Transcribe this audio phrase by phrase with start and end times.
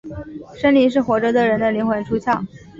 [0.55, 2.43] 生灵是活着的人的灵魂出窍。